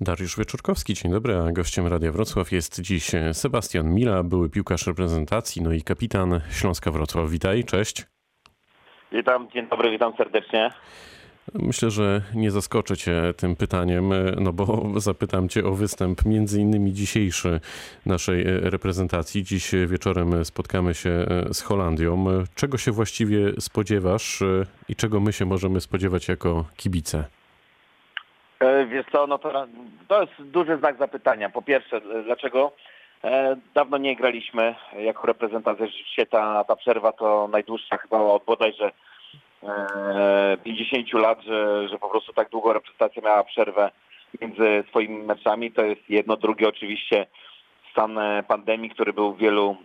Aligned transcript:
Dariusz 0.00 0.36
Wieczorkowski, 0.36 0.94
dzień 0.94 1.12
dobry, 1.12 1.36
a 1.36 1.52
gościem 1.52 1.86
Radia 1.86 2.12
Wrocław 2.12 2.52
jest 2.52 2.80
dziś 2.80 3.10
Sebastian 3.32 3.94
Mila, 3.94 4.22
były 4.22 4.50
piłkarz 4.50 4.86
reprezentacji, 4.86 5.62
no 5.62 5.72
i 5.72 5.82
kapitan 5.82 6.40
Śląska 6.50 6.90
Wrocław. 6.90 7.30
Witaj, 7.30 7.64
cześć. 7.64 8.06
Witam, 9.12 9.48
dzień 9.50 9.68
dobry, 9.68 9.90
witam 9.90 10.12
serdecznie. 10.16 10.70
Myślę, 11.54 11.90
że 11.90 12.22
nie 12.34 12.50
zaskoczę 12.50 12.96
cię 12.96 13.34
tym 13.36 13.56
pytaniem, 13.56 14.12
no 14.40 14.52
bo 14.52 14.90
zapytam 15.00 15.48
cię 15.48 15.64
o 15.64 15.72
występ 15.72 16.24
między 16.24 16.60
innymi 16.60 16.92
dzisiejszy 16.92 17.60
naszej 18.06 18.44
reprezentacji. 18.44 19.44
Dziś 19.44 19.70
wieczorem 19.86 20.44
spotkamy 20.44 20.94
się 20.94 21.26
z 21.52 21.60
Holandią. 21.60 22.24
Czego 22.54 22.78
się 22.78 22.92
właściwie 22.92 23.52
spodziewasz 23.60 24.42
i 24.88 24.96
czego 24.96 25.20
my 25.20 25.32
się 25.32 25.44
możemy 25.44 25.80
spodziewać 25.80 26.28
jako 26.28 26.64
kibice? 26.76 27.37
E, 28.60 28.86
wiesz 28.86 29.06
co, 29.12 29.26
no 29.26 29.38
to, 29.38 29.66
to 30.08 30.20
jest 30.20 30.32
duży 30.42 30.76
znak 30.76 30.98
zapytania. 30.98 31.50
Po 31.50 31.62
pierwsze, 31.62 32.00
dlaczego 32.24 32.72
e, 33.24 33.56
dawno 33.74 33.98
nie 33.98 34.16
graliśmy 34.16 34.74
jako 34.98 35.26
reprezentacja. 35.26 35.86
Rzeczywiście 35.86 36.26
ta, 36.26 36.64
ta 36.64 36.76
przerwa 36.76 37.12
to 37.12 37.48
najdłuższa 37.48 37.96
chyba 37.96 38.18
od 38.18 38.44
bodajże 38.44 38.90
50 40.64 41.14
e, 41.14 41.18
lat, 41.18 41.42
że, 41.42 41.88
że 41.88 41.98
po 41.98 42.08
prostu 42.08 42.32
tak 42.32 42.48
długo 42.50 42.72
reprezentacja 42.72 43.22
miała 43.22 43.44
przerwę 43.44 43.90
między 44.40 44.84
swoimi 44.88 45.22
meczami. 45.22 45.72
To 45.72 45.84
jest 45.84 46.10
jedno, 46.10 46.36
drugie 46.36 46.68
oczywiście 46.68 47.26
stan 47.92 48.18
pandemii, 48.48 48.90
który 48.90 49.12
był 49.12 49.32
w 49.32 49.38
wielu, 49.38 49.76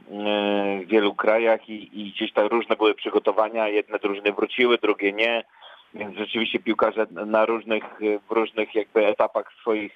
w 0.85 0.87
wielu 0.87 1.15
krajach 1.15 1.69
i, 1.69 2.01
i 2.01 2.11
gdzieś 2.11 2.33
tam 2.33 2.47
różne 2.47 2.75
były 2.75 2.95
przygotowania. 2.95 3.67
Jedne 3.67 3.99
drużyny 3.99 4.31
wróciły, 4.31 4.77
drugie 4.77 5.11
nie. 5.11 5.43
Więc 5.93 6.17
rzeczywiście 6.17 6.59
piłkarze 6.59 7.07
na 7.11 7.45
różnych, 7.45 7.83
w 8.29 8.31
różnych 8.31 8.75
jakby 8.75 9.07
etapach 9.07 9.53
swoich 9.61 9.91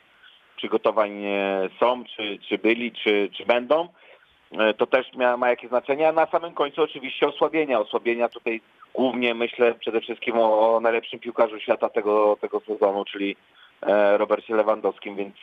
przygotowań 0.58 1.26
e, 1.26 1.70
są, 1.80 2.04
czy, 2.06 2.40
czy 2.50 2.58
byli, 2.58 2.92
czy, 2.92 3.30
czy 3.38 3.45
będą. 3.45 3.88
E, 4.52 4.73
to 4.73 4.88
też 4.88 5.14
ma, 5.14 5.38
ma 5.38 5.50
jakieś 5.50 5.70
znaczenie, 5.70 6.09
a 6.09 6.12
na 6.12 6.25
samym 6.25 6.53
końcu 6.53 6.84
oczywiście 6.84 7.28
osłabienia. 7.28 7.80
Osłabienia 7.80 8.30
tutaj 8.30 8.62
głównie 8.94 9.34
myślę 9.34 9.73
przede 9.73 10.02
wszystkim 10.02 10.38
o, 10.38 10.75
o 10.75 10.80
najlepszym 10.80 11.20
piłkarzu 11.20 11.59
świata 11.59 11.90
tego, 11.90 12.38
tego 12.42 12.59
sezonu, 12.59 13.06
czyli 13.06 13.36
e, 13.81 14.18
Robercie 14.18 14.56
Lewandowskim, 14.56 15.16
więc 15.16 15.36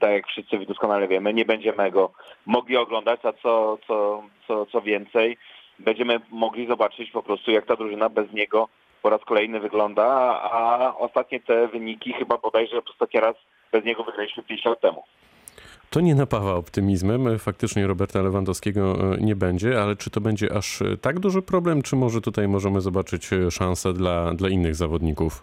tak 0.00 0.10
jak 0.10 0.26
wszyscy 0.26 0.58
doskonale 0.58 1.08
wiemy, 1.08 1.34
nie 1.34 1.44
będziemy 1.44 1.90
go 1.90 2.10
mogli 2.46 2.76
oglądać, 2.76 3.20
a 3.24 3.32
co, 3.32 3.78
co, 3.86 4.22
co, 4.48 4.66
co 4.66 4.80
więcej, 4.80 5.36
będziemy 5.78 6.20
mogli 6.30 6.66
zobaczyć 6.66 7.10
po 7.10 7.22
prostu 7.22 7.50
jak 7.50 7.66
ta 7.66 7.76
drużyna 7.76 8.08
bez 8.08 8.32
niego 8.32 8.68
po 9.02 9.10
raz 9.10 9.24
kolejny 9.24 9.60
wygląda, 9.60 10.04
a 10.42 10.94
ostatnie 10.98 11.40
te 11.40 11.68
wyniki 11.68 12.12
chyba 12.12 12.38
bodajże 12.38 12.80
ostatni 12.90 13.20
raz 13.20 13.36
bez 13.72 13.84
niego 13.84 14.04
wygraliśmy 14.04 14.42
5 14.42 14.64
lat 14.64 14.80
temu. 14.80 15.02
To 15.92 16.00
nie 16.00 16.14
napawa 16.14 16.54
optymizmem. 16.54 17.38
Faktycznie 17.38 17.86
Roberta 17.86 18.22
Lewandowskiego 18.22 18.94
e, 19.14 19.16
nie 19.20 19.36
będzie, 19.36 19.82
ale 19.82 19.96
czy 19.96 20.10
to 20.10 20.20
będzie 20.20 20.52
aż 20.56 20.82
e, 20.82 20.96
tak 20.96 21.20
duży 21.20 21.42
problem, 21.42 21.82
czy 21.82 21.96
może 21.96 22.20
tutaj 22.20 22.48
możemy 22.48 22.80
zobaczyć 22.80 23.32
e, 23.32 23.50
szansę 23.50 23.92
dla, 23.92 24.34
dla 24.34 24.48
innych 24.48 24.74
zawodników? 24.74 25.42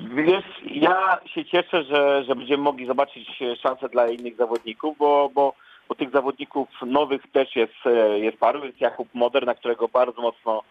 Wiesz, 0.00 0.44
ja 0.70 1.18
się 1.34 1.44
cieszę, 1.44 1.84
że, 1.84 2.24
że 2.24 2.36
będziemy 2.36 2.62
mogli 2.62 2.86
zobaczyć 2.86 3.28
szansę 3.62 3.88
dla 3.88 4.08
innych 4.08 4.36
zawodników, 4.36 4.98
bo, 4.98 5.30
bo, 5.34 5.54
bo 5.88 5.94
tych 5.94 6.10
zawodników 6.10 6.68
nowych 6.86 7.22
też 7.32 7.56
jest, 7.56 7.74
jest 8.16 8.38
paru. 8.38 8.66
Jest 8.66 8.80
Jakub 8.80 9.08
Moder, 9.14 9.46
na 9.46 9.54
którego 9.54 9.88
bardzo 9.88 10.22
mocno 10.22 10.62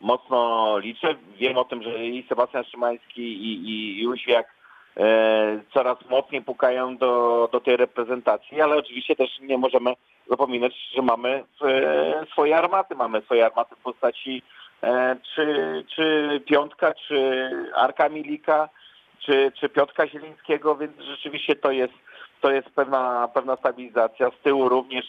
mocno 0.00 0.78
liczę. 0.78 1.14
Wiem 1.36 1.58
o 1.58 1.64
tym, 1.64 1.82
że 1.82 2.06
i 2.06 2.26
Sebastian 2.28 2.64
Szymański 2.64 3.22
i, 3.22 3.70
i, 3.70 4.02
Jóźwiak 4.02 4.54
e, 4.96 5.60
coraz 5.74 5.98
mocniej 6.10 6.42
pukają 6.42 6.96
do, 6.96 7.48
do 7.52 7.60
tej 7.60 7.76
reprezentacji, 7.76 8.60
ale 8.60 8.76
oczywiście 8.76 9.16
też 9.16 9.38
nie 9.40 9.58
możemy 9.58 9.92
zapominać, 10.30 10.72
że 10.94 11.02
mamy 11.02 11.44
e, 11.64 12.26
swoje 12.32 12.56
armaty. 12.56 12.94
Mamy 12.94 13.22
swoje 13.22 13.46
armaty 13.46 13.74
w 13.76 13.82
postaci 13.82 14.42
e, 14.82 15.16
czy, 15.34 15.84
czy 15.94 16.40
Piątka, 16.46 16.94
czy 16.94 17.50
Arka 17.74 18.08
Milika, 18.08 18.68
czy, 19.18 19.52
czy 19.60 19.68
Piotka 19.68 20.06
Zielińskiego, 20.06 20.76
więc 20.76 20.92
rzeczywiście 21.00 21.56
to 21.56 21.70
jest, 21.70 21.94
to 22.40 22.50
jest 22.50 22.70
pewna, 22.70 23.28
pewna 23.34 23.56
stabilizacja. 23.56 24.30
Z 24.30 24.42
tyłu 24.42 24.68
również 24.68 25.04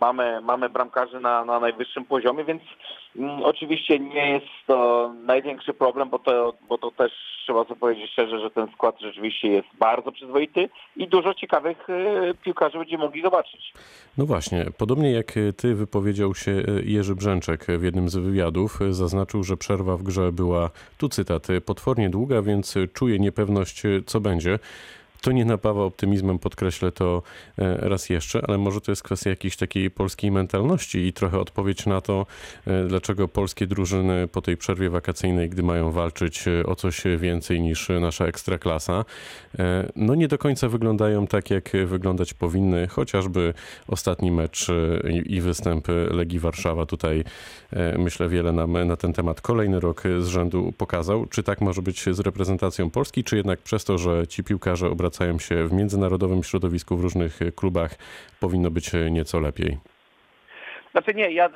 mamy, 0.00 0.40
mamy 0.40 0.68
bramkarzy 0.68 1.20
na, 1.20 1.44
na 1.44 1.60
najwyższym 1.60 2.04
poziomie, 2.04 2.44
więc 2.44 2.62
mm, 3.16 3.42
oczywiście 3.42 3.98
nie 3.98 4.30
jest 4.30 4.46
to 4.66 5.10
największy 5.22 5.74
problem, 5.74 6.10
bo 6.10 6.18
to, 6.18 6.54
bo 6.68 6.78
to 6.78 6.90
też 6.90 7.12
trzeba 7.44 7.64
sobie 7.64 7.80
powiedzieć 7.80 8.10
szczerze, 8.12 8.40
że 8.40 8.50
ten 8.50 8.68
skład 8.74 9.00
rzeczywiście 9.00 9.48
jest 9.48 9.68
bardzo 9.78 10.12
przyzwoity 10.12 10.68
i 10.96 11.08
dużo 11.08 11.34
ciekawych 11.34 11.90
y, 11.90 12.34
piłkarzy 12.44 12.78
będziemy 12.78 13.04
mogli 13.04 13.22
zobaczyć. 13.22 13.72
No 14.18 14.26
właśnie, 14.26 14.66
podobnie 14.78 15.12
jak 15.12 15.32
ty 15.56 15.74
wypowiedział 15.74 16.34
się 16.34 16.50
y, 16.50 16.82
Jerzy 16.84 17.14
Brzęczek 17.14 17.66
w 17.66 17.82
jednym 17.82 18.08
z 18.08 18.16
wywiadów, 18.16 18.80
y, 18.82 18.94
zaznaczył, 18.94 19.42
że 19.42 19.56
przerwa 19.56 19.96
w 19.96 20.02
grze 20.02 20.32
była, 20.32 20.70
tu 20.98 21.08
cytat, 21.08 21.46
potwornie 21.66 22.10
długa, 22.10 22.42
więc 22.42 22.74
czuje 22.92 23.18
niepewność, 23.18 23.82
co 24.06 24.20
będzie. 24.20 24.58
To 25.20 25.32
nie 25.32 25.44
napawa 25.44 25.82
optymizmem, 25.82 26.38
podkreślę 26.38 26.92
to 26.92 27.22
e, 27.58 27.88
raz 27.88 28.08
jeszcze, 28.10 28.42
ale 28.48 28.58
może 28.58 28.80
to 28.80 28.92
jest 28.92 29.02
kwestia 29.02 29.30
jakiejś 29.30 29.56
takiej 29.56 29.90
polskiej 29.90 30.30
mentalności 30.30 30.98
i 30.98 31.12
trochę 31.12 31.38
odpowiedź 31.38 31.86
na 31.86 32.00
to, 32.00 32.26
e, 32.66 32.84
dlaczego 32.84 33.28
polskie 33.28 33.66
drużyny 33.66 34.28
po 34.28 34.42
tej 34.42 34.56
przerwie 34.56 34.90
wakacyjnej, 34.90 35.50
gdy 35.50 35.62
mają 35.62 35.90
walczyć 35.90 36.48
e, 36.48 36.66
o 36.66 36.74
coś 36.74 37.02
więcej 37.18 37.60
niż 37.60 37.88
nasza 38.00 38.26
ekstraklasa, 38.26 39.04
no 39.96 40.14
nie 40.14 40.28
do 40.28 40.38
końca 40.38 40.68
wyglądają 40.68 41.26
tak, 41.26 41.50
jak 41.50 41.70
wyglądać 41.86 42.34
powinny, 42.34 42.88
chociażby 42.88 43.54
ostatni 43.88 44.30
mecz 44.30 44.66
i 45.26 45.40
występ 45.40 45.88
Legii 46.10 46.38
Warszawa 46.38 46.86
tutaj 46.86 47.24
myślę 47.98 48.28
wiele 48.28 48.52
nam 48.52 48.86
na 48.86 48.96
ten 48.96 49.12
temat 49.12 49.40
kolejny 49.40 49.80
rok 49.80 50.02
z 50.20 50.26
rzędu 50.26 50.72
pokazał. 50.78 51.26
Czy 51.26 51.42
tak 51.42 51.60
może 51.60 51.82
być 51.82 52.04
z 52.10 52.20
reprezentacją 52.20 52.90
Polski, 52.90 53.24
czy 53.24 53.36
jednak 53.36 53.60
przez 53.60 53.84
to, 53.84 53.98
że 53.98 54.26
ci 54.26 54.44
piłkarze 54.44 54.90
obracają 54.90 55.09
obracają 55.10 55.38
się 55.38 55.66
w 55.68 55.72
międzynarodowym 55.72 56.42
środowisku, 56.42 56.96
w 56.96 57.02
różnych 57.02 57.38
klubach, 57.56 57.90
powinno 58.40 58.70
być 58.70 58.90
nieco 59.10 59.40
lepiej. 59.40 59.78
Znaczy 60.92 61.14
nie, 61.14 61.30
ja, 61.30 61.50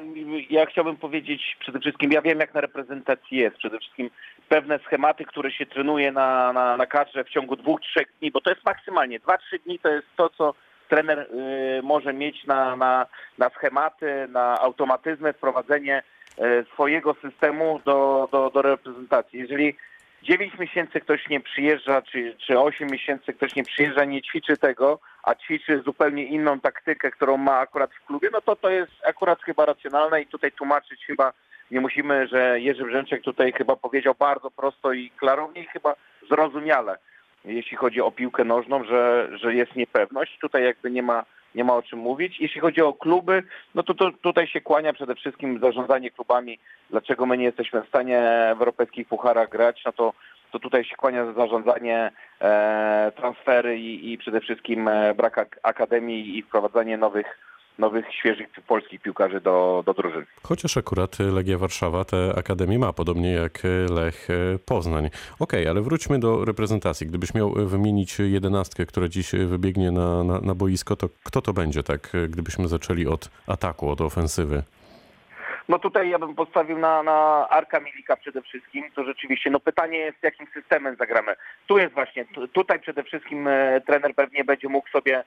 ja 0.50 0.66
chciałbym 0.66 0.96
powiedzieć 0.96 1.56
przede 1.60 1.80
wszystkim, 1.80 2.12
ja 2.12 2.22
wiem 2.22 2.40
jak 2.40 2.54
na 2.54 2.60
reprezentacji 2.60 3.38
jest, 3.38 3.56
przede 3.56 3.78
wszystkim 3.78 4.10
pewne 4.48 4.78
schematy, 4.78 5.24
które 5.24 5.50
się 5.50 5.66
trenuje 5.66 6.12
na, 6.12 6.52
na, 6.52 6.76
na 6.76 6.86
kadrze 6.86 7.24
w 7.24 7.28
ciągu 7.28 7.56
dwóch, 7.56 7.80
trzech 7.80 8.06
dni, 8.20 8.30
bo 8.30 8.40
to 8.40 8.50
jest 8.50 8.64
maksymalnie, 8.64 9.20
dwa, 9.20 9.38
trzy 9.38 9.58
dni 9.58 9.78
to 9.78 9.88
jest 9.88 10.06
to, 10.16 10.30
co 10.38 10.54
trener 10.88 11.18
y, 11.18 11.82
może 11.82 12.12
mieć 12.12 12.44
na, 12.44 12.76
na, 12.76 13.06
na 13.38 13.50
schematy, 13.50 14.28
na 14.28 14.60
automatyzmy, 14.60 15.32
wprowadzenie 15.32 16.02
y, 16.38 16.64
swojego 16.72 17.14
systemu 17.22 17.80
do, 17.84 18.28
do, 18.32 18.50
do 18.50 18.62
reprezentacji. 18.62 19.38
Jeżeli 19.38 19.76
9 20.24 20.58
miesięcy 20.58 21.00
ktoś 21.00 21.28
nie 21.28 21.40
przyjeżdża, 21.40 22.02
czy, 22.02 22.36
czy 22.38 22.58
8 22.58 22.90
miesięcy 22.90 23.32
ktoś 23.32 23.54
nie 23.54 23.64
przyjeżdża, 23.64 24.04
nie 24.04 24.22
ćwiczy 24.22 24.56
tego, 24.56 24.98
a 25.22 25.34
ćwiczy 25.34 25.82
zupełnie 25.84 26.24
inną 26.24 26.60
taktykę, 26.60 27.10
którą 27.10 27.36
ma 27.36 27.58
akurat 27.58 27.90
w 27.94 28.06
klubie, 28.06 28.28
no 28.32 28.40
to 28.40 28.56
to 28.56 28.70
jest 28.70 28.92
akurat 29.06 29.42
chyba 29.42 29.64
racjonalne 29.64 30.22
i 30.22 30.26
tutaj 30.26 30.52
tłumaczyć 30.52 31.06
chyba 31.06 31.32
nie 31.70 31.80
musimy, 31.80 32.28
że 32.28 32.60
Jerzy 32.60 32.84
Brzęczek 32.84 33.22
tutaj 33.22 33.52
chyba 33.52 33.76
powiedział 33.76 34.14
bardzo 34.18 34.50
prosto 34.50 34.92
i 34.92 35.10
klarownie 35.10 35.62
i 35.62 35.66
chyba 35.66 35.94
zrozumiale, 36.30 36.98
jeśli 37.44 37.76
chodzi 37.76 38.00
o 38.00 38.10
piłkę 38.10 38.44
nożną, 38.44 38.84
że, 38.84 39.28
że 39.38 39.54
jest 39.54 39.76
niepewność. 39.76 40.38
Tutaj 40.38 40.64
jakby 40.64 40.90
nie 40.90 41.02
ma 41.02 41.24
nie 41.54 41.64
ma 41.64 41.76
o 41.76 41.82
czym 41.82 41.98
mówić. 41.98 42.40
Jeśli 42.40 42.60
chodzi 42.60 42.80
o 42.82 42.92
kluby, 42.92 43.42
no 43.74 43.82
to, 43.82 43.94
to 43.94 44.10
tutaj 44.22 44.46
się 44.46 44.60
kłania 44.60 44.92
przede 44.92 45.14
wszystkim 45.14 45.60
zarządzanie 45.60 46.10
klubami. 46.10 46.58
Dlaczego 46.90 47.26
my 47.26 47.38
nie 47.38 47.44
jesteśmy 47.44 47.82
w 47.82 47.88
stanie 47.88 48.20
w 48.56 48.60
europejskich 48.60 49.08
pucharach 49.08 49.48
grać, 49.48 49.82
no 49.86 49.92
to, 49.92 50.12
to 50.52 50.58
tutaj 50.58 50.84
się 50.84 50.96
kłania 50.96 51.32
zarządzanie, 51.32 52.10
e, 52.40 53.12
transfery 53.16 53.78
i, 53.78 54.12
i 54.12 54.18
przede 54.18 54.40
wszystkim 54.40 54.88
e, 54.88 55.14
brak 55.14 55.58
akademii 55.62 56.38
i 56.38 56.42
wprowadzanie 56.42 56.98
nowych 56.98 57.38
nowych, 57.78 58.14
świeżych 58.14 58.48
polskich 58.66 59.00
piłkarzy 59.00 59.40
do, 59.40 59.82
do 59.86 59.94
drużyny. 59.94 60.26
Chociaż 60.42 60.76
akurat 60.76 61.18
Legia 61.18 61.58
Warszawa 61.58 62.04
tę 62.04 62.32
akademię 62.38 62.78
ma, 62.78 62.92
podobnie 62.92 63.32
jak 63.32 63.62
Lech 63.90 64.28
Poznań. 64.66 65.06
Okej, 65.06 65.60
okay, 65.60 65.70
ale 65.70 65.82
wróćmy 65.82 66.18
do 66.18 66.44
reprezentacji. 66.44 67.06
Gdybyś 67.06 67.34
miał 67.34 67.50
wymienić 67.50 68.18
jedenastkę, 68.18 68.86
która 68.86 69.08
dziś 69.08 69.32
wybiegnie 69.32 69.90
na, 69.90 70.24
na, 70.24 70.40
na 70.40 70.54
boisko, 70.54 70.96
to 70.96 71.08
kto 71.24 71.42
to 71.42 71.52
będzie, 71.52 71.82
tak, 71.82 72.12
gdybyśmy 72.28 72.68
zaczęli 72.68 73.06
od 73.06 73.30
ataku, 73.46 73.90
od 73.90 74.00
ofensywy? 74.00 74.62
No 75.68 75.78
tutaj 75.78 76.10
ja 76.10 76.18
bym 76.18 76.34
postawił 76.34 76.78
na, 76.78 77.02
na 77.02 77.48
Arka 77.48 77.80
Milika 77.80 78.16
przede 78.16 78.42
wszystkim. 78.42 78.84
To 78.94 79.04
rzeczywiście, 79.04 79.50
no 79.50 79.60
pytanie 79.60 79.98
jest, 79.98 80.22
jakim 80.22 80.46
systemem 80.54 80.96
zagramy. 80.96 81.34
Tu 81.66 81.78
jest 81.78 81.94
właśnie, 81.94 82.24
tutaj 82.52 82.80
przede 82.80 83.02
wszystkim 83.02 83.48
e, 83.48 83.80
trener 83.80 84.14
pewnie 84.14 84.44
będzie 84.44 84.68
mógł 84.68 84.88
sobie 84.88 85.24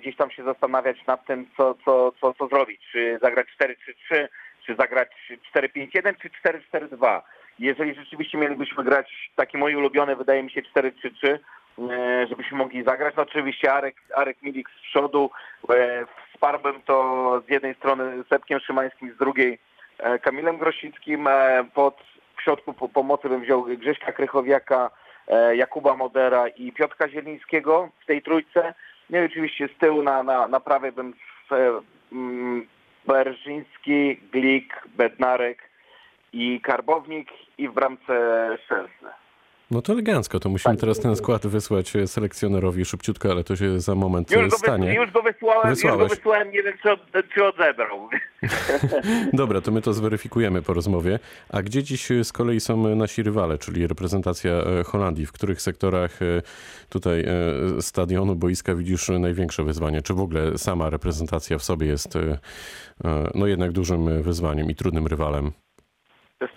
gdzieś 0.00 0.16
tam 0.16 0.30
się 0.30 0.44
zastanawiać 0.44 1.06
nad 1.06 1.26
tym, 1.26 1.46
co, 1.56 1.74
co, 1.84 2.12
co, 2.20 2.34
co 2.34 2.48
zrobić. 2.48 2.80
Czy 2.92 3.18
zagrać 3.22 3.46
4-3-3, 3.60 4.28
czy 4.66 4.74
zagrać 4.74 5.08
4-5-1, 5.56 6.14
czy 6.22 6.30
4-4-2. 6.72 7.20
Jeżeli 7.58 7.94
rzeczywiście 7.94 8.38
mielibyśmy 8.38 8.84
grać, 8.84 9.30
taki 9.36 9.58
mój 9.58 9.76
ulubiony, 9.76 10.16
wydaje 10.16 10.42
mi 10.42 10.50
się, 10.50 10.62
4-3-3, 10.62 10.92
e, 11.24 12.26
żeby 12.26 12.42
byśmy 12.42 12.58
mogli 12.58 12.84
zagrać. 12.84 13.14
No 13.16 13.22
oczywiście 13.22 13.72
Arek, 13.72 13.96
Arek 14.14 14.42
Milik 14.42 14.68
z 14.70 14.82
przodu, 14.82 15.30
e, 15.70 16.04
wsparłbym 16.32 16.82
to 16.82 17.42
z 17.46 17.50
jednej 17.50 17.74
strony 17.74 18.24
Sepkiem 18.28 18.60
Szymańskim, 18.60 19.12
z 19.14 19.18
drugiej 19.18 19.58
e, 19.98 20.18
Kamilem 20.18 20.58
Grosickim. 20.58 21.26
E, 21.26 21.64
pod 21.74 21.96
w 22.36 22.42
środku 22.42 22.72
po 22.72 22.88
pomocy 22.88 23.28
bym 23.28 23.40
wziął 23.40 23.64
Grześka 23.64 24.12
Krychowiaka, 24.12 24.90
e, 25.28 25.56
Jakuba 25.56 25.96
Modera 25.96 26.48
i 26.48 26.72
Piotrka 26.72 27.08
Zielińskiego 27.08 27.88
w 28.00 28.06
tej 28.06 28.22
trójce. 28.22 28.74
No 29.10 29.18
i 29.18 29.24
oczywiście 29.24 29.68
z 29.68 29.78
tyłu 29.78 30.02
na, 30.02 30.22
na, 30.22 30.48
na 30.48 30.60
prawej 30.60 30.92
bym 30.92 31.14
mm, 32.12 32.66
Berżyński, 33.06 34.16
Glik, 34.32 34.82
Bednarek 34.96 35.70
i 36.32 36.60
Karbownik 36.60 37.28
i 37.58 37.68
w 37.68 37.72
bramce 37.72 38.48
Szczęsny. 38.64 39.23
No 39.74 39.82
to 39.82 39.92
elegancko, 39.92 40.40
to 40.40 40.48
musimy 40.48 40.76
teraz 40.76 41.00
ten 41.00 41.16
skład 41.16 41.46
wysłać 41.46 41.96
e, 41.96 42.06
selekcjonerowi 42.06 42.84
szybciutko, 42.84 43.30
ale 43.30 43.44
to 43.44 43.56
się 43.56 43.80
za 43.80 43.94
moment 43.94 44.30
Już 44.30 44.48
go, 44.48 44.58
stanie. 44.58 44.94
już 44.94 45.10
go 45.12 45.22
wysłałem, 45.22 45.70
już 45.70 45.78
Wysłałeś. 45.78 46.08
go 46.08 46.14
wysłałem, 46.16 46.50
nie 46.50 46.62
wiem 46.62 46.74
czy, 46.82 46.90
od, 46.92 47.00
czy 47.34 47.44
odebrał. 47.44 48.08
Dobra, 49.32 49.60
to 49.60 49.70
my 49.72 49.82
to 49.82 49.92
zweryfikujemy 49.92 50.62
po 50.62 50.74
rozmowie. 50.74 51.18
A 51.48 51.62
gdzie 51.62 51.82
dziś 51.82 52.08
z 52.22 52.32
kolei 52.32 52.60
są 52.60 52.96
nasi 52.96 53.22
rywale, 53.22 53.58
czyli 53.58 53.86
reprezentacja 53.86 54.52
e, 54.52 54.84
Holandii? 54.84 55.26
W 55.26 55.32
których 55.32 55.62
sektorach 55.62 56.22
e, 56.22 56.42
tutaj 56.88 57.20
e, 57.78 57.82
stadionu, 57.82 58.34
boiska 58.34 58.74
widzisz 58.74 59.08
największe 59.08 59.64
wyzwanie? 59.64 60.02
Czy 60.02 60.14
w 60.14 60.20
ogóle 60.20 60.58
sama 60.58 60.90
reprezentacja 60.90 61.58
w 61.58 61.62
sobie 61.62 61.86
jest 61.86 62.16
e, 62.16 62.38
e, 63.04 63.30
no 63.34 63.46
jednak 63.46 63.72
dużym 63.72 64.22
wyzwaniem 64.22 64.70
i 64.70 64.74
trudnym 64.74 65.06
rywalem? 65.06 65.52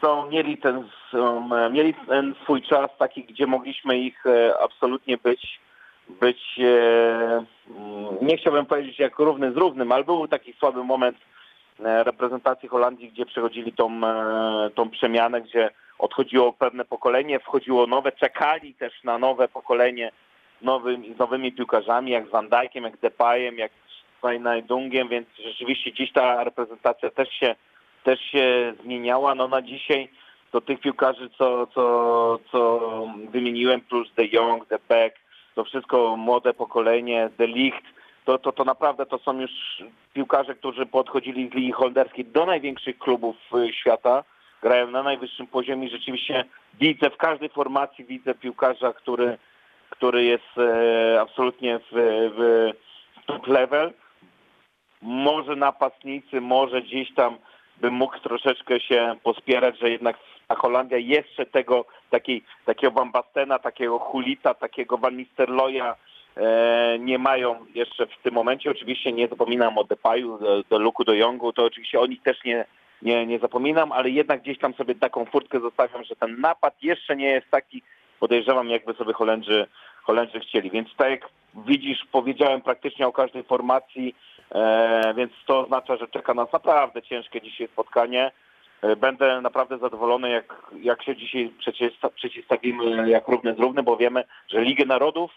Są, 0.02 0.30
mieli, 0.30 0.58
ten, 0.58 0.90
mieli 1.72 1.94
ten 1.94 2.36
swój 2.44 2.62
czas 2.62 2.92
taki, 3.00 3.24
gdzie 3.24 3.48
mogliśmy 3.48 3.98
ich 3.98 4.26
e, 4.26 4.60
absolutnie 4.62 5.18
być, 5.18 5.60
być 6.10 6.60
e, 6.60 7.46
mm, 7.70 8.18
nie 8.22 8.38
chciałbym 8.38 8.66
powiedzieć 8.66 9.00
jak 9.00 9.20
równy 9.20 9.52
z 9.52 9.58
równym, 9.58 9.92
ale 9.92 10.04
był 10.04 10.28
taki 10.28 10.54
słaby 10.54 10.84
moment 10.84 11.18
e, 11.80 12.04
reprezentacji 12.04 12.70
Holandii, 12.70 13.10
gdzie 13.10 13.26
przechodzili 13.26 13.74
tą, 13.74 14.02
tą 14.76 14.90
przemianę, 14.90 15.42
gdzie 15.42 15.70
odchodziło 16.00 16.54
pewne 16.54 16.86
pokolenie, 16.86 17.40
wchodziło 17.40 17.88
nowe, 17.88 18.12
czekali 18.12 18.74
też 18.74 19.04
na 19.04 19.18
nowe 19.18 19.48
pokolenie 19.48 20.12
z, 20.62 20.66
nowym, 20.66 21.16
z 21.16 21.18
nowymi 21.18 21.52
piłkarzami, 21.52 22.12
jak 22.12 22.30
Van 22.30 22.50
Dijkiem, 22.50 22.84
jak 22.84 22.98
Depayem, 22.98 23.58
jak 23.58 23.72
z 23.72 24.28
Wijnaldumiem, 24.28 25.08
więc 25.08 25.28
rzeczywiście 25.46 25.94
dziś 25.94 26.12
ta 26.12 26.44
reprezentacja 26.44 27.10
też 27.10 27.30
się 27.30 27.56
też 28.08 28.20
się 28.20 28.74
zmieniała. 28.84 29.36
No 29.36 29.48
na 29.48 29.62
dzisiaj 29.62 30.10
to 30.52 30.62
tych 30.62 30.80
piłkarzy, 30.80 31.30
co, 31.38 31.68
co, 31.68 32.40
co 32.52 32.80
wymieniłem, 33.32 33.82
plus 33.82 34.08
De 34.14 34.28
Jong, 34.28 34.68
De 34.68 34.80
Beek, 34.90 35.16
to 35.56 35.64
wszystko 35.64 36.18
młode 36.18 36.54
pokolenie, 36.54 37.30
De 37.38 37.48
Ligt, 37.48 37.86
to, 38.26 38.38
to, 38.38 38.52
to 38.52 38.64
naprawdę 38.64 39.06
to 39.06 39.18
są 39.18 39.40
już 39.40 39.52
piłkarze, 40.14 40.56
którzy 40.56 40.86
podchodzili 40.86 41.50
z 41.50 41.54
Ligi 41.54 41.72
Holenderskiej 41.72 42.26
do 42.26 42.46
największych 42.46 42.98
klubów 42.98 43.36
y, 43.56 43.74
świata, 43.74 44.24
grają 44.62 44.92
na 44.92 45.04
najwyższym 45.04 45.48
poziomie. 45.48 45.90
Rzeczywiście 45.90 46.46
widzę 46.80 47.10
w 47.10 47.18
każdej 47.18 47.50
formacji 47.50 48.06
widzę 48.06 48.36
piłkarza, 48.36 48.94
który, 48.94 49.38
który 49.90 50.24
jest 50.24 50.58
e, 50.58 51.22
absolutnie 51.22 51.80
w, 51.80 51.96
w 52.38 53.26
top 53.26 53.48
level. 53.48 53.94
Może 55.02 55.56
napastnicy, 55.56 56.42
może 56.42 56.82
gdzieś 56.82 57.14
tam 57.14 57.38
bym 57.82 57.94
mógł 57.94 58.20
troszeczkę 58.20 58.80
się 58.80 59.16
pospierać, 59.24 59.80
że 59.80 59.90
jednak 59.90 60.18
ta 60.48 60.56
Holandia 60.56 60.98
jeszcze 60.98 61.46
tego, 61.46 61.86
takiej, 62.10 62.44
takiego 62.66 62.92
Bambastena, 62.92 63.60
takiego 63.60 64.00
Hulita, 64.00 64.54
takiego 64.54 64.98
Van 64.98 65.18
Nistelrooya 65.18 65.96
e, 66.38 66.98
nie 67.00 67.18
mają 67.18 67.66
jeszcze 67.76 68.08
w 68.08 68.24
tym 68.24 68.34
momencie. 68.34 68.72
Oczywiście 68.72 69.12
nie 69.12 69.28
zapominam 69.28 69.78
o 69.78 69.84
Depayu, 69.84 70.40
do, 70.70 70.80
Luku, 70.80 71.04
do 71.04 71.14
Jongu, 71.14 71.54
to 71.54 71.64
oczywiście 71.64 72.00
o 72.00 72.06
nich 72.06 72.24
też 72.24 72.44
nie, 72.44 72.66
nie, 73.02 73.26
nie 73.26 73.40
zapominam, 73.40 73.92
ale 73.92 74.10
jednak 74.10 74.42
gdzieś 74.42 74.60
tam 74.60 74.74
sobie 74.74 74.96
taką 74.96 75.26
furtkę 75.26 75.60
zostawiam, 75.60 76.04
że 76.04 76.16
ten 76.16 76.42
napad 76.42 76.84
jeszcze 76.84 77.16
nie 77.16 77.30
jest 77.30 77.50
taki, 77.52 77.82
podejrzewam, 78.20 78.70
jakby 78.70 78.94
sobie 78.94 79.14
Holendrzy, 79.14 79.68
Holendrzy 80.04 80.40
chcieli. 80.40 80.72
Więc 80.72 80.96
tak 80.98 81.10
jak 81.10 81.30
widzisz, 81.56 82.06
powiedziałem 82.12 82.62
praktycznie 82.62 83.08
o 83.08 83.12
każdej 83.12 83.44
formacji, 83.44 84.16
więc 85.16 85.32
to 85.46 85.60
oznacza, 85.60 85.98
że 85.98 86.08
czeka 86.08 86.34
nas 86.34 86.54
naprawdę 86.54 87.02
ciężkie 87.02 87.42
dzisiaj 87.42 87.68
spotkanie. 87.68 88.32
E, 88.82 88.96
Będę 88.96 89.42
naprawdę 89.42 89.78
zadowolony, 89.78 90.30
jak, 90.30 90.56
jak 90.82 91.04
się 91.04 91.16
dzisiaj 91.16 91.54
przeciwsta- 91.60 92.10
przeciwstawimy 92.16 93.10
jak 93.10 93.28
równy 93.28 93.56
z 93.56 93.60
równym, 93.60 93.86
bo 93.86 93.98
wiemy, 93.98 94.24
że 94.48 94.62
Ligę 94.62 94.86
Narodów 94.86 95.32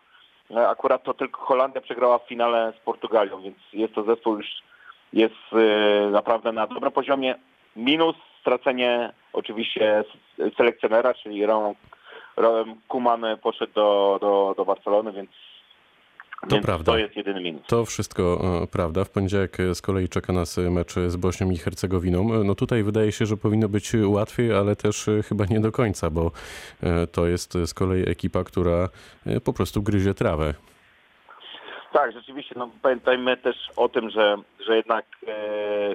e, 0.51 0.69
akurat 0.69 1.03
to 1.03 1.15
tylko 1.15 1.41
Holandia 1.41 1.81
przegrała 1.81 2.19
w 2.19 2.29
finale 2.29 2.73
z 2.81 2.81
Portugalią, 2.85 3.43
więc 3.43 3.57
jest 3.73 3.95
to 3.95 4.03
zespół 4.03 4.37
już 4.37 4.47
jest 5.13 5.35
e, 5.53 6.11
naprawdę 6.11 6.53
na 6.53 6.67
dobrym 6.67 6.93
poziomie. 6.93 7.35
Minus 7.77 8.17
stracenie 8.41 9.13
oczywiście 9.33 10.05
selekcjonera, 10.57 11.15
czyli 11.15 11.47
Ron 11.47 11.75
Kuman 12.89 13.27
poszedł 13.43 13.73
do, 13.73 14.19
do, 14.21 14.55
do 14.57 14.65
Barcelony, 14.65 15.13
więc, 15.13 15.31
To 16.41 16.57
więc 16.57 16.67
prawda. 16.67 16.93
to 16.93 16.99
jest 16.99 17.17
jedyny 17.17 17.41
minus. 17.41 17.67
To 17.67 17.85
wszystko 17.85 18.41
e, 18.63 18.67
prawda. 18.67 19.05
W 19.05 19.11
poniedziałek 19.11 19.61
e, 19.61 19.75
z 19.75 19.83
kolei 19.83 20.09
czeka 20.09 20.33
nas 20.33 20.59
e, 20.59 20.71
mecz 20.71 20.95
z 20.95 21.17
Bośnią 21.17 21.51
i 21.51 21.57
Hercegowiną. 21.57 22.45
No 22.45 22.55
tutaj 22.55 22.83
wydaje 22.83 23.13
się, 23.13 23.27
że 23.27 23.37
powinno 23.37 23.69
być 23.69 23.93
łatwiej, 24.05 24.55
ale 24.55 24.77
też 24.77 25.07
chyba 25.29 25.45
nie 25.45 25.61
do 25.61 25.73
końca, 25.73 26.11
bo 26.11 26.31
to 27.13 27.27
jest 27.27 27.53
z 27.53 27.75
kolei 27.75 28.11
ekipa, 28.11 28.45
która 28.45 28.89
po 29.45 29.53
prostu 29.53 29.83
gryzie 29.83 30.15
trawę. 30.15 30.55
Tak, 31.93 32.13
rzeczywiście, 32.13 32.55
no 32.59 32.71
pamiętajmy 32.83 33.37
też 33.37 33.57
o 33.77 33.89
tym, 33.89 34.11
że, 34.11 34.37
że 34.67 34.77
jednak 34.77 35.07
e, 35.29 35.95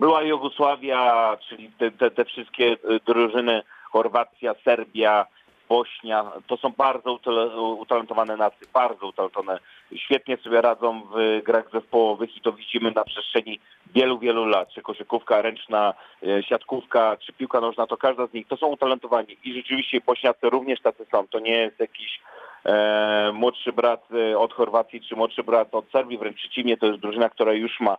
była 0.00 0.22
Jugosławia, 0.22 1.36
czyli 1.48 1.70
te, 1.78 1.90
te, 1.90 2.10
te 2.10 2.24
wszystkie 2.24 2.76
drużyny, 3.06 3.62
Chorwacja, 3.92 4.54
Serbia, 4.64 5.26
Bośnia, 5.70 6.32
to 6.46 6.56
są 6.56 6.72
bardzo 6.76 7.12
utale- 7.14 7.60
utalentowane 7.60 8.36
nacje, 8.36 8.66
bardzo 8.74 9.06
utalentowane. 9.06 9.58
Świetnie 9.96 10.36
sobie 10.36 10.60
radzą 10.60 11.02
w 11.02 11.42
grach 11.44 11.70
zespołowych 11.72 12.36
i 12.36 12.40
to 12.40 12.52
widzimy 12.52 12.90
na 12.90 13.04
przestrzeni 13.04 13.60
wielu, 13.94 14.18
wielu 14.18 14.44
lat. 14.44 14.68
Czy 14.68 14.82
koszykówka 14.82 15.42
ręczna, 15.42 15.94
e, 16.22 16.42
siatkówka, 16.42 17.16
czy 17.16 17.32
piłka 17.32 17.60
nożna, 17.60 17.86
to 17.86 17.96
każda 17.96 18.26
z 18.26 18.32
nich, 18.32 18.48
to 18.48 18.56
są 18.56 18.66
utalentowani. 18.66 19.36
I 19.44 19.54
rzeczywiście 19.54 20.00
Bośniacy 20.06 20.50
również 20.50 20.80
tacy 20.80 21.06
są. 21.12 21.28
To 21.28 21.38
nie 21.38 21.56
jest 21.56 21.80
jakiś 21.80 22.20
e, 22.64 23.30
młodszy 23.34 23.72
brat 23.72 24.08
e, 24.12 24.38
od 24.38 24.52
Chorwacji, 24.52 25.00
czy 25.00 25.16
młodszy 25.16 25.42
brat 25.42 25.74
od 25.74 25.90
Serbii, 25.90 26.18
wręcz 26.18 26.36
przeciwnie, 26.36 26.76
to 26.76 26.86
jest 26.86 27.00
drużyna, 27.00 27.28
która 27.28 27.52
już 27.52 27.80
ma 27.80 27.96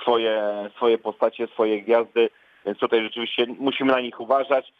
swoje, 0.00 0.42
swoje 0.76 0.98
postacie, 0.98 1.46
swoje 1.46 1.82
gwiazdy, 1.82 2.28
więc 2.66 2.78
tutaj 2.78 3.02
rzeczywiście 3.02 3.46
musimy 3.58 3.92
na 3.92 4.00
nich 4.00 4.20
uważać 4.20 4.72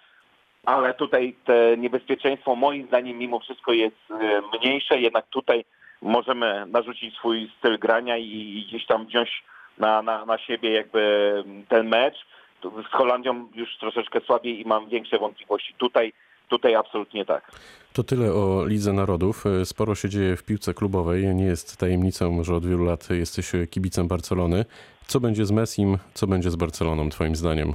ale 0.66 0.94
tutaj 0.94 1.34
te 1.44 1.76
niebezpieczeństwo 1.76 2.56
moim 2.56 2.86
zdaniem 2.86 3.18
mimo 3.18 3.40
wszystko 3.40 3.72
jest 3.72 3.96
e, 4.10 4.42
mniejsze, 4.58 5.00
jednak 5.00 5.26
tutaj 5.26 5.64
możemy 6.02 6.66
narzucić 6.66 7.14
swój 7.14 7.50
styl 7.58 7.78
grania 7.78 8.16
i, 8.18 8.64
gdzieś 8.68 8.86
tam 8.86 9.06
wziąć 9.06 9.44
na, 9.78 10.02
na, 10.02 10.24
na 10.26 10.38
siebie 10.38 10.72
jakby 10.72 11.44
ten 11.68 11.88
mecz. 11.88 12.16
Z 12.62 12.92
Holandią 12.92 13.48
już 13.54 13.78
troszeczkę 13.78 14.20
słabiej 14.20 14.60
i 14.60 14.64
mam 14.64 14.88
większe 14.88 15.18
wątpliwości. 15.18 15.74
Tutaj, 15.78 16.12
tutaj 16.48 16.74
absolutnie 16.74 17.24
tak. 17.24 17.52
To 17.92 18.04
tyle 18.04 18.32
o 18.32 18.66
Lidze 18.66 18.92
Narodów. 18.92 19.46
E, 19.46 19.64
Sporo 19.64 19.94
się 19.94 20.08
dzieje 20.08 20.36
w 20.36 20.44
piłce 20.44 20.74
klubowej. 20.74 21.34
Nie 21.34 21.44
jest 21.44 21.76
tajemnicą, 21.76 22.44
że 22.44 22.54
od 22.54 22.66
wielu 22.66 22.84
lat 22.84 23.10
jesteś 23.10 23.52
kibicem 23.70 24.08
Barcelony. 24.08 24.64
Co 25.06 25.20
będzie 25.20 25.46
z 25.46 25.50
Messim, 25.50 25.98
co 26.14 26.26
będzie 26.26 26.50
z 26.50 26.56
Barceloną, 26.56 27.08
twoim 27.10 27.36
zdaniem? 27.36 27.74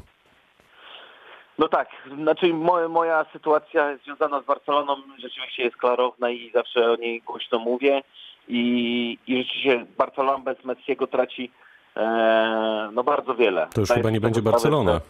No 1.57 1.67
tak, 1.67 1.89
znaczy 2.21 2.53
moja, 2.53 2.87
moja 2.87 3.25
sytuacja 3.33 3.97
związana 3.97 4.41
z 4.41 4.45
Barceloną 4.45 4.95
rzeczywiście 5.19 5.63
jest 5.63 5.77
klarowna 5.77 6.29
i 6.29 6.51
zawsze 6.53 6.91
o 6.91 6.95
niej 6.95 7.21
głośno 7.21 7.59
mówię 7.59 8.01
i, 8.47 9.17
i 9.27 9.37
rzeczywiście 9.37 9.85
Barcelona 9.97 10.39
bez 10.39 10.65
Messiego 10.65 11.07
traci 11.07 11.51
e, 11.95 12.89
no 12.93 13.03
bardzo 13.03 13.35
wiele. 13.35 13.67
To 13.73 13.81
już 13.81 13.89
chyba 13.89 14.09
nie 14.09 14.21
będzie 14.21 14.41
Barcelona. 14.41 15.01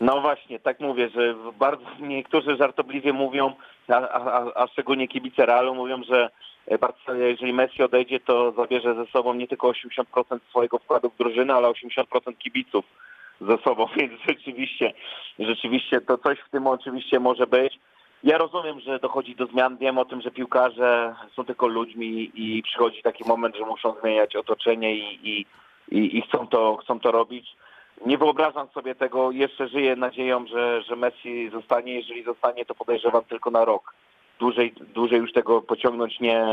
No 0.00 0.20
właśnie, 0.20 0.60
tak 0.60 0.80
mówię, 0.80 1.08
że 1.08 1.34
bardzo 1.58 1.84
niektórzy 2.00 2.56
żartobliwie 2.56 3.12
mówią, 3.12 3.52
a, 3.88 3.94
a, 4.08 4.52
a 4.54 4.66
szczególnie 4.66 5.08
kibice 5.08 5.46
Realu 5.46 5.74
mówią, 5.74 6.02
że 6.04 6.30
Barce- 6.70 7.14
jeżeli 7.14 7.52
Messi 7.52 7.82
odejdzie, 7.82 8.20
to 8.20 8.52
zabierze 8.52 8.94
ze 8.94 9.06
sobą 9.06 9.34
nie 9.34 9.48
tylko 9.48 9.72
80% 9.72 10.38
swojego 10.50 10.78
wkładu 10.78 11.10
w 11.10 11.18
drużynę, 11.18 11.54
ale 11.54 11.68
80% 11.68 12.04
kibiców 12.38 12.84
ze 13.40 13.58
sobą, 13.58 13.86
więc 13.96 14.12
rzeczywiście, 14.28 14.92
rzeczywiście 15.38 16.00
to 16.00 16.18
coś 16.18 16.38
w 16.38 16.50
tym 16.50 16.66
oczywiście 16.66 17.20
może 17.20 17.46
być. 17.46 17.78
Ja 18.24 18.38
rozumiem, 18.38 18.80
że 18.80 18.98
dochodzi 18.98 19.36
do 19.36 19.46
zmian, 19.46 19.76
wiem 19.76 19.98
o 19.98 20.04
tym, 20.04 20.20
że 20.20 20.30
piłkarze 20.30 21.14
są 21.36 21.44
tylko 21.44 21.66
ludźmi 21.66 22.30
i 22.34 22.62
przychodzi 22.62 23.02
taki 23.02 23.24
moment, 23.28 23.56
że 23.56 23.64
muszą 23.66 23.94
zmieniać 24.00 24.36
otoczenie 24.36 24.94
i, 24.96 25.28
i, 25.30 25.46
i, 25.98 26.18
i 26.18 26.22
chcą, 26.22 26.46
to, 26.46 26.76
chcą 26.76 27.00
to 27.00 27.12
robić. 27.12 27.56
Nie 28.06 28.18
wyobrażam 28.18 28.68
sobie 28.74 28.94
tego, 28.94 29.30
jeszcze 29.30 29.68
żyję 29.68 29.96
nadzieją, 29.96 30.46
że, 30.46 30.82
że 30.82 30.96
Messi 30.96 31.50
zostanie, 31.50 31.92
jeżeli 31.94 32.24
zostanie, 32.24 32.64
to 32.64 32.74
podejrzewam 32.74 33.24
tylko 33.24 33.50
na 33.50 33.64
rok. 33.64 33.94
dłużej, 34.38 34.74
dłużej 34.94 35.18
już 35.18 35.32
tego 35.32 35.62
pociągnąć 35.62 36.20
nie, 36.20 36.44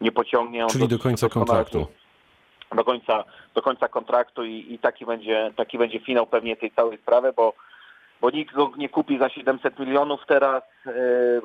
nie 0.00 0.12
pociągnie. 0.12 0.62
On 0.64 0.70
Czyli 0.70 0.88
do 0.88 0.98
końca 0.98 1.26
doskonale- 1.26 1.46
kontraktu. 1.46 1.86
Do 2.74 2.84
końca, 2.84 3.24
do 3.54 3.62
końca 3.62 3.88
kontraktu 3.88 4.44
i, 4.44 4.74
i 4.74 4.78
taki, 4.78 5.06
będzie, 5.06 5.52
taki 5.56 5.78
będzie 5.78 6.00
finał 6.00 6.26
pewnie 6.26 6.56
tej 6.56 6.70
całej 6.70 6.98
sprawy, 6.98 7.32
bo, 7.36 7.52
bo 8.20 8.30
nikt 8.30 8.54
go 8.54 8.72
nie 8.76 8.88
kupi 8.88 9.18
za 9.18 9.28
700 9.28 9.78
milionów 9.78 10.20
teraz, 10.26 10.62
yy, 10.86 10.92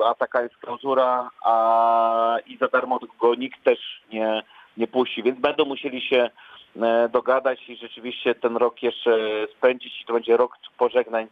a 0.06 0.14
taka 0.16 0.42
jest 0.42 0.58
klauzura, 0.58 1.30
a 1.46 2.38
i 2.46 2.58
za 2.58 2.68
darmo 2.68 3.00
go 3.20 3.36
nikt 3.36 3.64
też 3.64 4.02
nie, 4.14 4.44
nie 4.78 4.88
puści, 4.88 5.24
więc 5.24 5.40
będą 5.40 5.66
musieli 5.66 6.02
się 6.02 6.30
e, 6.82 7.10
dogadać 7.10 7.70
i 7.70 7.76
rzeczywiście 7.76 8.36
ten 8.36 8.58
rok 8.58 8.84
jeszcze 8.84 9.12
spędzić 9.58 10.02
i 10.02 10.06
to 10.06 10.14
będzie 10.14 10.38
rok 10.38 10.58
pożegnań 10.78 11.28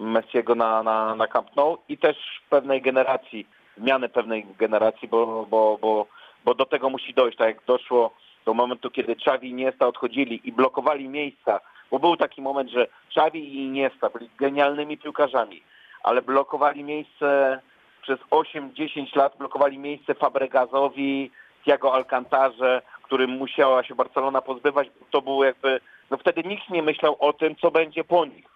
Messiego 0.00 0.54
na, 0.54 0.82
na, 0.82 1.14
na 1.14 1.26
Camp 1.26 1.56
Nou 1.56 1.78
i 1.88 1.98
też 1.98 2.16
pewnej 2.50 2.82
generacji, 2.82 3.46
zmiany 3.76 4.08
pewnej 4.08 4.46
generacji, 4.58 5.08
bo, 5.08 5.46
bo, 5.50 5.78
bo, 5.80 6.06
bo 6.44 6.54
do 6.54 6.66
tego 6.66 6.90
musi 6.90 7.14
dojść, 7.14 7.38
tak 7.38 7.48
jak 7.48 7.64
doszło 7.66 8.14
do 8.48 8.54
momentu, 8.54 8.90
kiedy 8.90 9.12
Xavi 9.12 9.48
i 9.48 9.50
Iniesta 9.50 9.86
odchodzili 9.86 10.40
i 10.44 10.52
blokowali 10.52 11.08
miejsca, 11.08 11.60
bo 11.90 11.98
był 11.98 12.16
taki 12.16 12.42
moment, 12.42 12.70
że 12.70 12.86
Xavi 13.10 13.40
i 13.54 13.64
Iniesta 13.64 14.10
byli 14.10 14.30
genialnymi 14.38 14.98
piłkarzami, 14.98 15.62
ale 16.02 16.22
blokowali 16.22 16.84
miejsce 16.84 17.60
przez 18.02 18.18
8-10 18.30 19.16
lat, 19.16 19.36
blokowali 19.38 19.78
miejsce 19.78 20.14
Fabregasowi, 20.14 21.30
Thiago 21.64 21.94
Alcantarze, 21.94 22.82
którym 23.02 23.30
musiała 23.30 23.84
się 23.84 23.94
Barcelona 23.94 24.40
pozbywać, 24.42 24.88
bo 25.00 25.06
to 25.10 25.22
było 25.22 25.44
jakby, 25.44 25.80
no 26.10 26.16
wtedy 26.16 26.42
nikt 26.44 26.70
nie 26.70 26.82
myślał 26.82 27.16
o 27.18 27.32
tym, 27.32 27.56
co 27.56 27.70
będzie 27.70 28.04
po 28.04 28.24
nich. 28.24 28.46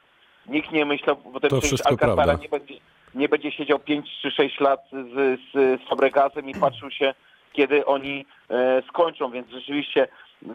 Nikt 0.47 0.73
nie 0.73 0.85
myślał, 0.85 1.17
bo 1.17 1.41
ten 1.41 1.51
Alcantara 1.85 2.35
nie 2.35 2.49
będzie, 2.49 2.75
nie 3.15 3.29
będzie 3.29 3.53
siedział 3.53 3.79
5 3.79 4.07
czy 4.23 4.31
6 4.31 4.61
lat 4.61 4.81
z, 4.93 5.41
z, 5.41 5.53
z 5.53 5.89
Fabregasem 5.89 6.49
i 6.49 6.55
patrzył 6.55 6.91
się, 6.91 7.15
kiedy 7.53 7.87
oni 7.87 8.27
e, 8.51 8.83
skończą, 8.89 9.31
więc 9.31 9.49
rzeczywiście 9.51 10.09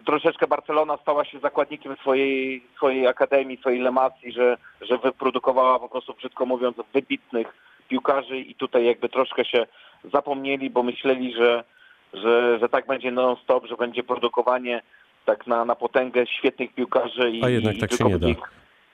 troszeczkę 0.05 0.47
Barcelona 0.47 0.97
stała 0.97 1.25
się 1.25 1.39
zakładnikiem 1.39 1.95
swojej, 2.01 2.63
swojej 2.75 3.07
akademii, 3.07 3.57
swojej 3.57 3.79
lemacji, 3.79 4.31
że, 4.31 4.57
że 4.81 4.97
wyprodukowała 4.97 5.79
po 5.79 5.89
prostu, 5.89 6.13
brzydko 6.13 6.45
mówiąc, 6.45 6.77
wybitnych 6.93 7.47
piłkarzy 7.87 8.39
i 8.39 8.55
tutaj 8.55 8.85
jakby 8.85 9.09
troszkę 9.09 9.45
się 9.45 9.65
zapomnieli, 10.13 10.69
bo 10.69 10.83
myśleli, 10.83 11.33
że, 11.33 11.63
że, 12.13 12.59
że 12.59 12.69
tak 12.69 12.87
będzie 12.87 13.11
non-stop, 13.11 13.65
że 13.65 13.75
będzie 13.75 14.03
produkowanie 14.03 14.81
tak 15.25 15.47
na, 15.47 15.65
na 15.65 15.75
potęgę 15.75 16.27
świetnych 16.27 16.73
piłkarzy 16.73 17.31
i 17.31 17.43
A 17.43 17.49
jednak 17.49 17.75
i 17.75 17.79
tak 17.79 17.93
się 17.93 18.03
nie 18.03 18.19
da. 18.19 18.27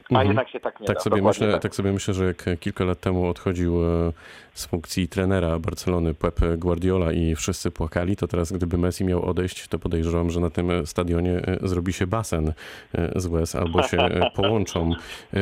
A 0.09 0.13
Mhm. 0.13 0.27
jednak 0.27 0.49
się 0.49 0.59
tak 0.59 0.79
nie 0.79 0.87
Tak 0.87 0.95
da. 0.95 1.01
sobie, 1.03 1.21
myślę, 1.21 1.59
tak. 1.59 1.75
sobie 1.75 1.91
myślę, 1.91 2.13
że 2.13 2.25
jak 2.25 2.45
kilka 2.59 2.83
lat 2.85 2.99
temu 2.99 3.29
odchodził 3.29 3.83
e, 3.85 4.13
z 4.53 4.65
funkcji 4.65 5.07
trenera 5.07 5.59
Barcelony 5.59 6.13
Pep 6.13 6.39
Guardiola 6.57 7.11
i 7.11 7.35
wszyscy 7.35 7.71
płakali, 7.71 8.15
to 8.15 8.27
teraz 8.27 8.51
gdyby 8.51 8.77
Messi 8.77 9.05
miał 9.05 9.25
odejść, 9.29 9.67
to 9.67 9.79
podejrzewam, 9.79 10.29
że 10.29 10.39
na 10.39 10.49
tym 10.49 10.85
stadionie 10.85 11.31
e, 11.37 11.57
zrobi 11.67 11.93
się 11.93 12.07
basen 12.07 12.53
e, 12.95 13.11
z 13.21 13.25
łez 13.25 13.55
albo 13.55 13.83
się 13.83 13.97
połączą 14.35 14.91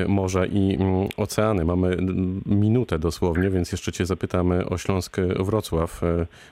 morza 0.08 0.46
i 0.46 0.75
mm, 0.80 1.08
oceany. 1.18 1.65
Mamy 1.65 1.98
minutę 2.46 3.00
dosłownie, 3.00 3.50
więc 3.50 3.72
jeszcze 3.72 3.91
cię 3.91 4.06
zapytam 4.06 4.51
o 4.70 4.77
Śląsk 4.77 5.18
Wrocław. 5.39 6.01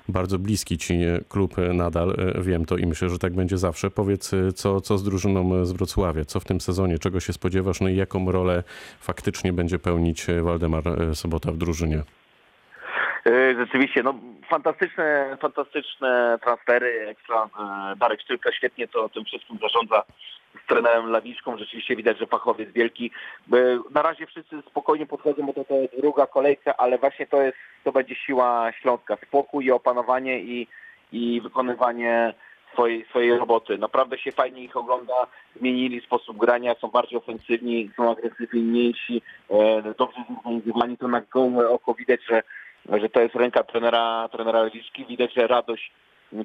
Bardzo 0.09 0.39
bliski 0.39 0.77
ci 0.77 0.99
klub 1.29 1.55
nadal, 1.73 2.15
wiem 2.41 2.65
to 2.65 2.77
i 2.77 2.85
myślę, 2.85 3.09
że 3.09 3.19
tak 3.19 3.33
będzie 3.33 3.57
zawsze. 3.57 3.91
Powiedz, 3.91 4.31
co, 4.55 4.81
co 4.81 4.97
z 4.97 5.03
drużyną 5.03 5.65
z 5.65 5.71
Wrocławia, 5.71 6.25
co 6.25 6.39
w 6.39 6.45
tym 6.45 6.61
sezonie, 6.61 6.99
czego 6.99 7.19
się 7.19 7.33
spodziewasz, 7.33 7.81
no 7.81 7.89
i 7.89 7.95
jaką 7.99 8.31
rolę 8.31 8.63
faktycznie 8.99 9.53
będzie 9.53 9.79
pełnić 9.79 10.29
e, 10.29 10.41
Waldemar 10.41 10.83
e, 10.87 11.15
Sobota 11.15 11.51
w 11.51 11.57
drużynie? 11.57 12.03
E, 13.25 13.55
Rzeczywiście, 13.59 14.03
no 14.03 14.13
fantastyczne, 14.49 15.37
fantastyczne 15.41 16.39
transfery, 16.43 17.07
ekstra. 17.07 17.49
Darek 17.97 18.21
Sztylka 18.21 18.51
świetnie 18.51 18.87
to 18.87 19.09
tym 19.09 19.25
wszystkim 19.25 19.57
zarządza 19.61 20.03
z 20.63 20.67
trenerem 20.67 21.11
Lawiczką. 21.11 21.57
Rzeczywiście 21.57 21.95
widać, 21.95 22.19
że 22.19 22.27
fachowiec 22.27 22.69
wielki. 22.71 23.11
Na 23.91 24.01
razie 24.01 24.27
wszyscy 24.27 24.61
spokojnie 24.69 25.05
podchodzą, 25.05 25.45
bo 25.45 25.53
to, 25.53 25.63
to 25.63 25.73
jest 25.75 26.01
druga 26.01 26.27
kolejka, 26.27 26.77
ale 26.77 26.97
właśnie 26.97 27.27
to 27.27 27.41
jest, 27.41 27.57
to 27.83 27.91
będzie 27.91 28.15
siła 28.15 28.71
Śląska. 28.81 29.17
Spokój 29.27 29.65
i 29.65 29.71
opanowanie 29.71 30.39
i, 30.39 30.67
i 31.11 31.41
wykonywanie 31.41 32.33
swojej, 32.73 33.05
swojej 33.09 33.37
roboty. 33.37 33.77
Naprawdę 33.77 34.17
się 34.17 34.31
fajnie 34.31 34.63
ich 34.63 34.77
ogląda, 34.77 35.27
zmienili 35.55 36.01
sposób 36.01 36.37
grania, 36.37 36.75
są 36.75 36.87
bardziej 36.87 37.17
ofensywni, 37.17 37.89
są 37.97 38.11
agresywniejsi, 38.11 39.21
e, 39.49 39.93
dobrze 39.97 40.23
zorganizowani, 40.27 40.97
to 40.97 41.07
na 41.07 41.21
gołe 41.21 41.69
oko 41.69 41.93
widać, 41.93 42.19
że 42.29 42.43
że 42.85 43.09
to 43.09 43.21
jest 43.21 43.35
ręka 43.35 43.63
trenera, 43.63 44.29
trenera 44.31 44.63
Lewiczki. 44.63 45.05
Widać, 45.05 45.33
że 45.33 45.47
radość 45.47 45.91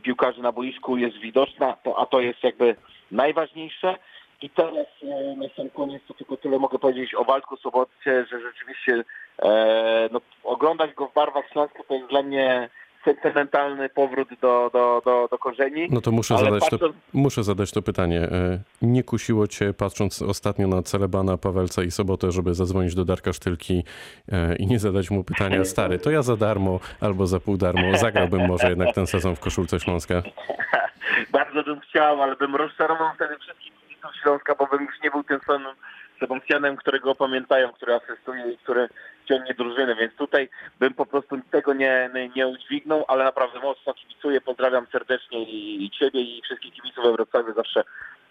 piłkarzy 0.03 0.43
na 0.43 0.53
boisku 0.53 0.97
jest 0.97 1.17
widoczna, 1.17 1.77
to, 1.85 1.99
a 1.99 2.07
to 2.07 2.21
jest 2.21 2.43
jakby 2.43 2.77
najważniejsze. 3.11 3.97
I 4.43 4.51
teraz 4.51 4.87
e, 5.03 5.37
na 5.37 5.49
sam 5.57 5.71
koniec 5.71 6.03
to 6.09 6.15
tylko 6.15 6.37
tyle 6.37 6.59
mogę 6.59 6.79
powiedzieć 6.79 7.15
o 7.15 7.25
Waldku 7.25 7.57
Sobotcie, 7.57 8.27
że 8.31 8.41
rzeczywiście 8.41 9.05
e, 9.43 10.09
no, 10.13 10.21
oglądać 10.45 10.95
go 10.95 11.07
w 11.07 11.15
barwach 11.15 11.49
Śląsku 11.53 11.85
to 11.89 11.95
jest 11.95 12.09
dla 12.09 12.23
mnie 12.23 12.69
sentymentalny 13.05 13.89
powrót 13.89 14.29
do, 14.41 14.71
do, 14.73 15.03
do, 15.05 15.29
do 15.31 15.39
korzeni. 15.39 15.89
No 15.91 16.01
to 16.01 16.11
muszę 16.13 16.39
zadać, 16.39 16.63
to, 16.71 16.79
patrząc- 16.79 16.95
muszę 17.13 17.45
zadać 17.45 17.73
to 17.73 17.83
pytanie. 17.83 18.21
E, 18.23 18.59
Nie 18.83 19.03
kusiło 19.05 19.47
cię, 19.47 19.73
patrząc 19.75 20.23
ostatnio 20.23 20.69
na 20.69 20.83
Celebana, 20.83 21.37
Pawelca 21.37 21.83
i 21.83 21.91
Sobotę, 21.91 22.33
żeby 22.33 22.55
zadzwonić 22.55 22.95
do 22.95 23.05
Darka 23.05 23.33
Sztylki 23.33 23.85
e, 24.33 24.57
i 24.57 24.67
nie 24.67 24.79
zadać 24.79 25.11
mu 25.11 25.25
pytania, 25.25 25.65
stary, 25.75 25.99
to 25.99 26.11
ja 26.11 26.23
za 26.23 26.37
darmo 26.37 26.81
albo 27.01 27.27
za 27.27 27.41
pół 27.41 27.57
darmo 27.57 27.97
zagrałbym 27.99 28.47
może 28.47 28.69
jednak 28.69 28.95
ten 28.95 29.07
sezon 29.07 29.37
w 29.37 29.41
koszulce 29.41 29.81
Śląska. 29.81 30.23
Bardzo 31.33 31.63
bym 31.63 31.81
chciał, 31.81 32.23
ale 32.23 32.37
bym 32.37 32.57
rozczarował 32.57 33.09
wtedy 33.15 33.37
wszystkich 33.39 33.73
kibiców 33.89 34.11
Śląska, 34.23 34.55
bo 34.55 34.67
bym 34.67 34.83
już 34.85 34.95
nie 35.05 35.11
był 35.11 35.25
tym 35.25 35.41
samym 35.47 35.75
Sebastianem, 36.21 36.77
którego 36.77 37.15
pamiętają, 37.15 37.73
który 37.73 37.95
asystuje 37.95 38.53
i 38.53 38.59
który 38.59 38.89
ciągnie 39.29 39.55
drużynę, 39.55 39.95
więc 39.95 40.15
tutaj 40.15 40.49
bym 40.81 40.95
po 40.95 41.07
prostu 41.07 41.41
tego 41.51 41.75
nie, 41.75 42.11
nie, 42.37 42.47
udźwignął, 42.49 43.05
ale 43.09 43.25
naprawdę 43.25 43.61
mocno 43.61 43.95
kibicuję, 43.95 44.41
pozdrawiam 44.41 44.87
serdecznie 44.93 45.43
i, 45.43 45.85
i 45.85 45.91
Ciebie 45.91 46.21
i 46.21 46.43
wszystkich 46.43 46.75
kibiców 46.75 47.05
we 47.05 47.13
Wrocławiu, 47.13 47.55
zawsze 47.55 47.85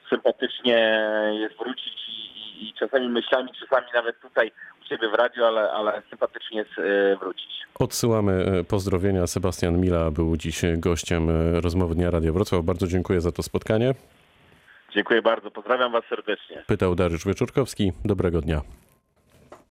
sympatycznie 0.10 1.04
jest 1.32 1.58
wrócić 1.58 2.10
i, 2.10 2.12
i, 2.12 2.70
i 2.70 2.74
czasami 2.74 3.10
myślami, 3.10 3.50
czasami 3.60 3.88
nawet 3.94 4.20
tutaj 4.20 4.52
u 4.82 4.90
Ciebie 4.90 5.10
w 5.10 5.14
radiu, 5.14 5.46
ale, 5.46 5.72
ale 5.72 6.02
sympatycznie 6.10 6.58
jest 6.58 6.80
e, 6.80 7.16
wrócić. 7.16 7.64
Odsyłamy 7.80 8.32
e, 8.32 8.64
pozdrowienia. 8.64 9.28
Sebastian 9.28 9.82
Mila 9.82 10.12
był 10.12 10.38
dziś 10.38 10.62
gościem 10.78 11.30
e, 11.30 11.62
rozmowy 11.62 11.96
Dnia 11.96 12.12
Radia 12.12 12.32
Wrocław. 12.32 12.64
Bardzo 12.64 12.88
dziękuję 12.88 13.22
za 13.22 13.32
to 13.32 13.44
spotkanie. 13.44 13.94
Dziękuję 14.96 15.22
bardzo, 15.22 15.52
pozdrawiam 15.52 15.92
Was 15.92 16.04
serdecznie. 16.10 16.64
Pytał 16.68 16.96
Dariusz 16.96 17.26
Wieczorkowski. 17.26 17.92
Dobrego 18.06 18.42
dnia. 18.42 18.62